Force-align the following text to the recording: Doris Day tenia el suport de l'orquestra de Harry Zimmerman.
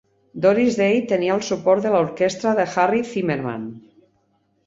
Doris 0.43 0.77
Day 0.77 0.95
tenia 1.11 1.33
el 1.39 1.43
suport 1.49 1.85
de 1.87 1.91
l'orquestra 1.95 2.55
de 2.61 2.67
Harry 2.85 3.01
Zimmerman. 3.11 3.67